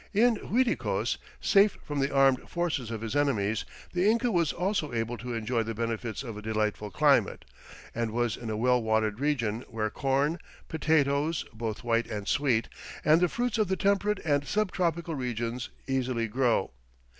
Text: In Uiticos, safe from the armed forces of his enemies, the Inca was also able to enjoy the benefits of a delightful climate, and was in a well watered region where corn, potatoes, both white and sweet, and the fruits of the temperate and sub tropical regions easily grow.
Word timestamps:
In 0.15 0.37
Uiticos, 0.37 1.19
safe 1.39 1.77
from 1.85 1.99
the 1.99 2.11
armed 2.11 2.49
forces 2.49 2.89
of 2.89 3.01
his 3.01 3.15
enemies, 3.15 3.65
the 3.93 4.09
Inca 4.09 4.31
was 4.31 4.51
also 4.51 4.91
able 4.91 5.15
to 5.19 5.35
enjoy 5.35 5.61
the 5.61 5.75
benefits 5.75 6.23
of 6.23 6.35
a 6.35 6.41
delightful 6.41 6.89
climate, 6.89 7.45
and 7.93 8.09
was 8.09 8.35
in 8.35 8.49
a 8.49 8.57
well 8.57 8.81
watered 8.81 9.19
region 9.19 9.63
where 9.67 9.91
corn, 9.91 10.39
potatoes, 10.67 11.45
both 11.53 11.83
white 11.83 12.07
and 12.07 12.27
sweet, 12.27 12.67
and 13.05 13.21
the 13.21 13.29
fruits 13.29 13.59
of 13.59 13.67
the 13.67 13.77
temperate 13.77 14.17
and 14.25 14.47
sub 14.47 14.71
tropical 14.71 15.13
regions 15.13 15.69
easily 15.87 16.27
grow. 16.27 16.71